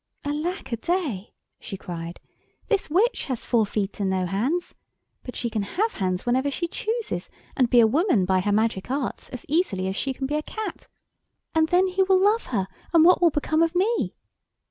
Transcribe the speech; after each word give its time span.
"Alack 0.25 0.71
a 0.71 0.77
day!" 0.77 1.35
she 1.59 1.77
cried. 1.77 2.19
"This 2.69 2.89
witch 2.89 3.25
has 3.25 3.45
four 3.45 3.67
feet 3.67 3.99
and 3.99 4.09
no 4.09 4.25
hands; 4.25 4.73
but 5.21 5.35
she 5.35 5.47
can 5.47 5.61
have 5.61 5.93
hands 5.93 6.25
whenever 6.25 6.49
she 6.49 6.67
chooses, 6.67 7.29
and 7.55 7.69
be 7.69 7.79
a 7.79 7.85
woman 7.85 8.25
by 8.25 8.39
her 8.41 8.51
magic 8.51 8.89
arts 8.89 9.29
as 9.29 9.45
easily 9.47 9.87
as 9.87 9.95
she 9.95 10.11
can 10.11 10.25
be 10.25 10.33
a 10.37 10.41
cat. 10.41 10.87
And 11.53 11.69
then 11.69 11.85
he 11.85 12.01
will 12.01 12.19
love 12.19 12.47
her—and 12.47 13.05
what 13.05 13.21
will 13.21 13.29
become 13.29 13.61
of 13.61 13.75
me? 13.75 14.15